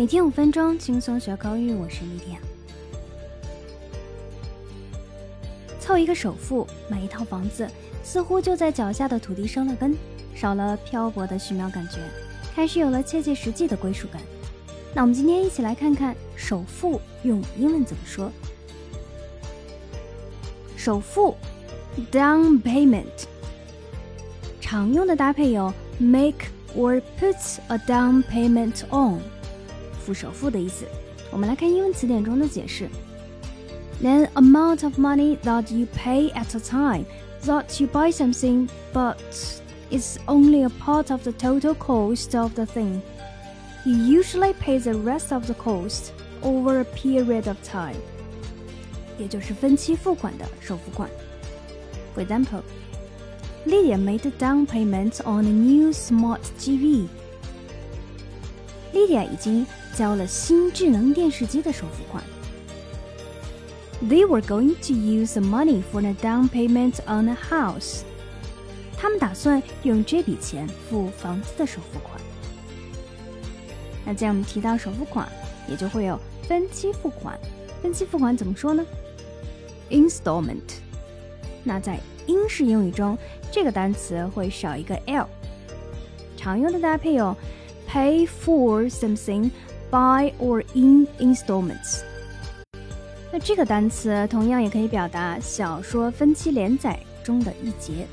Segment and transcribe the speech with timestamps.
[0.00, 1.74] 每天五分钟，轻松学口语。
[1.74, 2.40] 我是丽典。
[5.78, 7.68] 凑一个首付买一套房子，
[8.02, 9.94] 似乎就在脚下的土地生了根，
[10.34, 11.98] 少了漂泊的虚渺感觉，
[12.54, 14.22] 开始有了切切实际的归属感。
[14.94, 18.32] 那我们今天一起来看看首付用英文怎么说。
[20.78, 21.36] 首付
[22.10, 23.04] （down payment）
[24.62, 29.20] 常用的搭配有 make or puts a down payment on。
[30.05, 30.85] 付首付的意思。
[31.31, 32.89] 我们来看英文词典中的解释：
[34.01, 37.05] An amount of money that you pay at a time
[37.45, 39.17] that you buy something, but
[39.89, 43.01] is only a part of the total cost of the thing.
[43.85, 47.97] You usually pay the rest of the cost over a period of time.
[49.17, 51.09] 也就是分期付款的首付款。
[52.15, 52.63] For example,
[53.65, 57.07] Lydia made a down payment on a new smart TV.
[58.92, 62.22] Lydia 已经交了新智能电视机的首付款。
[64.02, 68.00] They were going to use the money for a down payment on a house。
[68.96, 72.20] 他们打算用这笔钱付房子的首付款。
[74.04, 75.28] 那既然我们提到首付款，
[75.68, 77.38] 也就会有分期付款。
[77.82, 78.84] 分期付款怎么说呢
[79.90, 80.80] ？Installment。
[81.62, 83.16] 那在英式英语中，
[83.52, 85.26] 这个单词会少一个 l。
[86.36, 87.36] 常用的搭配有
[87.89, 92.01] pay for something。Buy or in installments。
[93.31, 98.05] 那这个单词同样也可以表达小说分期连载中的一节。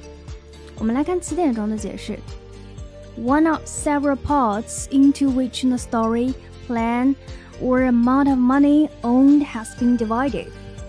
[0.79, 2.19] 我们来看词典中的解释：
[3.19, 6.35] One of several parts into which the story,
[6.69, 7.17] plan,
[7.61, 10.49] or amount of money owned has been divided,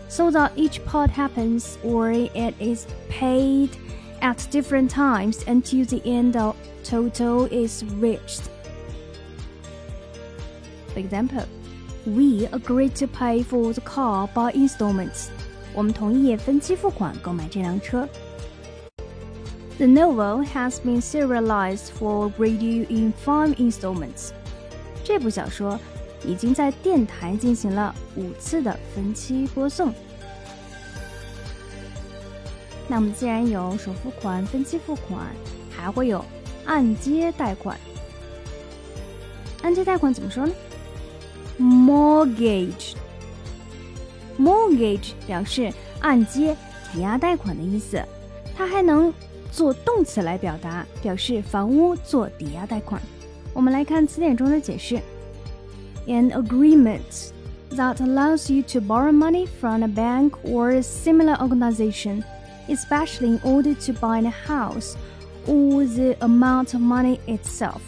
[0.09, 3.70] so that each part happens or it is paid
[4.20, 8.44] at different times until the end of total is reached.
[10.99, 11.47] For example,
[12.07, 15.28] we agreed to pay for the car by installments.
[15.72, 18.09] 我们同意分期付款购买这辆车。
[19.77, 24.31] The novel has been serialized for radio in five installments.
[25.05, 25.78] 这部小说
[26.27, 29.95] 已经在电台进行了五次的分期播送。
[32.89, 35.28] 那我们既然有首付款、分期付款，
[35.71, 36.25] 还会有
[36.65, 37.78] 按揭贷款。
[39.62, 40.53] 按揭贷款怎么说呢
[41.59, 42.96] ？Mortgage,
[44.40, 46.56] mortgage 表示按揭、
[46.91, 48.03] 抵押贷款的意思，
[48.58, 49.14] 它还能
[49.52, 53.02] 做动词来表达，表示房屋做抵押贷款。
[53.53, 55.00] 我们来看词典中的解释：
[56.08, 57.30] An agreement
[57.75, 62.24] that allows you to borrow money from a bank or a similar organization,
[62.68, 64.96] especially in order to buy a house
[65.47, 67.81] or the amount of money itself.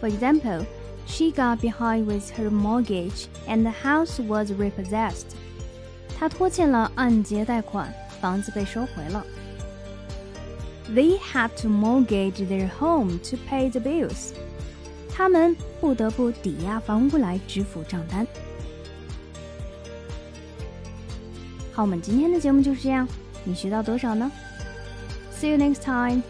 [0.00, 0.64] For example.
[1.06, 5.34] She got behind with her mortgage, and the house was repossessed.
[6.18, 9.24] 她拖欠了按揭贷款，房子被收回了。
[10.88, 14.32] They had to mortgage their home to pay the bills.
[15.08, 18.26] 他们不得不抵押房屋来支付账单。
[21.72, 23.06] 好，我们今天的节目就是这样。
[23.44, 24.30] 你学到多少呢？
[25.34, 26.22] See you next time.